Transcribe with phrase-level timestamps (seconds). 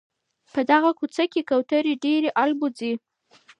[0.53, 2.93] په دغه کوڅه کي کوتري ډېري البوځي.